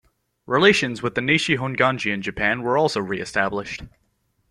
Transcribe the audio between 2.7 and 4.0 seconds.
also reestablished.